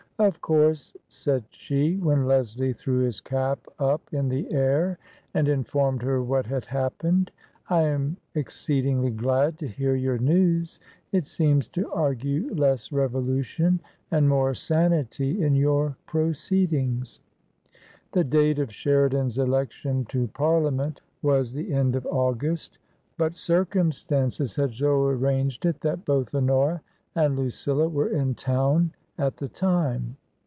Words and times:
"Of 0.31 0.39
course," 0.39 0.95
said 1.07 1.45
she, 1.49 1.95
when 1.97 2.27
Leslie 2.27 2.73
threw 2.73 2.99
his 2.99 3.19
cap 3.21 3.57
up 3.79 4.03
in 4.13 4.29
the 4.29 4.51
air 4.53 4.99
and 5.33 5.47
informed 5.47 6.03
her 6.03 6.21
what 6.21 6.45
had 6.45 6.65
happened," 6.65 7.31
I 7.71 7.85
am 7.87 8.17
exceedingly 8.35 9.09
glad 9.09 9.57
to 9.57 9.67
hear 9.67 9.95
your 9.95 10.19
news. 10.19 10.79
It 11.11 11.25
seems 11.25 11.67
to 11.69 11.91
argue 11.91 12.53
less 12.53 12.91
revolution 12.91 13.79
and 14.11 14.29
more 14.29 14.53
sanity 14.53 15.41
in 15.41 15.55
your 15.55 15.97
proceedings." 16.05 17.19
The 18.11 18.23
date 18.23 18.59
of 18.59 18.71
Sheridan's 18.71 19.39
election 19.39 20.05
to 20.09 20.27
Parliament 20.27 21.01
was 21.23 21.51
the 21.51 21.73
end 21.73 21.95
of 21.95 22.05
August. 22.05 22.77
But 23.17 23.35
circumstances 23.37 24.55
had 24.55 24.75
so 24.75 25.01
arranged 25.07 25.65
it 25.65 25.81
that 25.81 26.05
both 26.05 26.35
Honora 26.35 26.81
and 27.15 27.35
Lucilla 27.35 27.89
were 27.89 28.09
in 28.09 28.35
town 28.35 28.91
at 29.17 29.37
the 29.37 29.47
time. 29.47 30.15